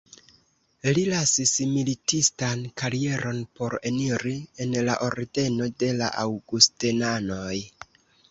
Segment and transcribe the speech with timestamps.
[0.97, 4.33] Li lasis militistan karieron por eniri
[4.65, 7.57] en la ordeno de la Aŭgustenanoj.